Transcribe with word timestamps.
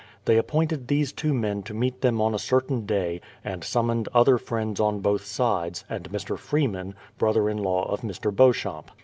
They 0.25 0.37
appointed 0.39 0.87
these 0.87 1.13
two 1.13 1.31
men 1.31 1.61
to 1.61 1.75
meet 1.75 2.01
them 2.01 2.19
on 2.19 2.33
a 2.33 2.39
certain 2.39 2.87
day, 2.87 3.21
and 3.45 3.63
summoned 3.63 4.09
other 4.15 4.39
friends 4.39 4.79
on 4.79 4.99
both 4.99 5.23
sides, 5.27 5.85
and 5.87 6.05
Mr. 6.09 6.39
Freeman, 6.39 6.95
brother 7.19 7.47
in 7.47 7.57
law 7.61 7.83
of 7.87 8.01
Mr. 8.01 8.35
Beauchamp. 8.35 8.89